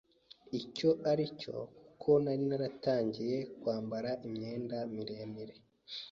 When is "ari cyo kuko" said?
1.11-2.09